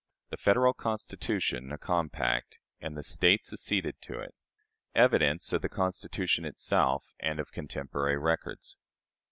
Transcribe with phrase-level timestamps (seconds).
[0.31, 4.33] The Federal Constitution a Compact, and the States acceded to it.
[4.95, 8.77] Evidence of the Constitution itself and of Contemporary Records.